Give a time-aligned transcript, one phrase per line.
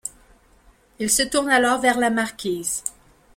[0.97, 2.83] Il se tourne alors vers la marquise.